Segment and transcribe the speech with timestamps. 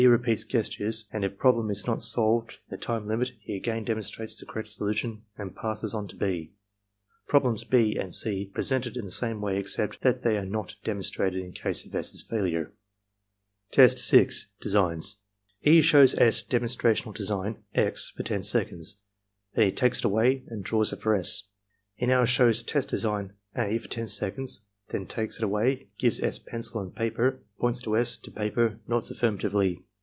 [0.07, 4.35] repeats gestures; and if problem is not solved in the time limit he again demonstrates
[4.35, 6.51] the correct solution and passes on to (6).
[7.27, 10.45] Problems (6) and (c) are pre sented in the same way except that they are
[10.45, 12.73] not demonstrated in case of S.'s failure.
[13.69, 15.17] Test 6.— ^Designs
[15.61, 15.81] E.
[15.81, 16.41] shows S.
[16.43, 19.03] demonstrational design (x) for 10 seconds.
[19.53, 21.49] Then he takes it away and draws it for S.
[21.93, 26.39] He now shows test design (a) for 10 seconds; then takes it away, gives S.
[26.39, 29.83] pencil and paper, points to S., to paper, nods affirmatively.